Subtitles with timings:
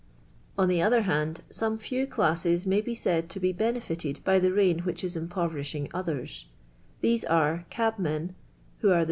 [0.57, 4.39] On ilie other hind, >ome few classes may be Slid to h' liMH iited by
[4.39, 6.51] the rain which is im jM)v»'ri !iin;f iith' r.
[6.69, 8.33] *: these are cabmen
[8.79, 8.99] (who are the l.